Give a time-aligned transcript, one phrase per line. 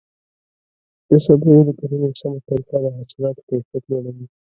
[1.07, 4.25] د سبزیو د کرنې سمه طریقه د حاصلاتو کیفیت لوړوي.